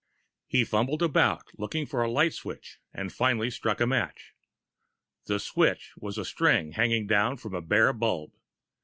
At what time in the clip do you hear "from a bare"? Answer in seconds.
7.37-7.93